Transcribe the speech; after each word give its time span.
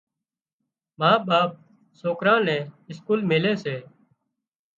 ما 0.99 1.11
ٻاپ 1.27 1.49
سوڪران 2.01 2.39
نين 2.47 2.61
اسڪول 2.89 3.19
ميلي 3.29 3.53
سي۔ 3.63 3.75